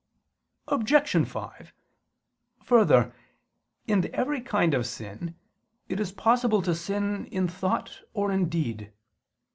[0.67, 1.27] Obj.
[1.27, 1.73] 5:
[2.63, 3.13] Further,
[3.85, 5.35] in every kind of sin,
[5.89, 8.93] it is possible to sin in thought or in deed.